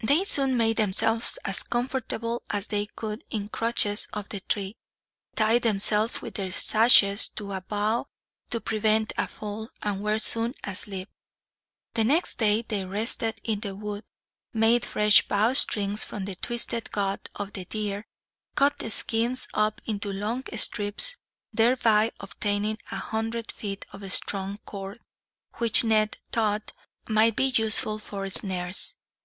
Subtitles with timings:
[0.00, 4.76] They soon made themselves as comfortable as they could in crutches of the tree,
[5.34, 8.06] tied themselves with their sashes to a bough
[8.50, 11.08] to prevent a fall, and were soon asleep.
[11.94, 14.04] The next day they rested in the wood,
[14.52, 18.04] made fresh bowstrings from the twisted gut of the deer,
[18.54, 21.16] cut the skins up into long strips,
[21.52, 25.00] thereby obtaining a hundred feet of strong cord,
[25.54, 26.70] which Ned thought
[27.08, 28.94] might be useful for snares.